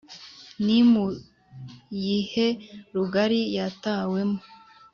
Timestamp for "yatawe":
3.57-4.19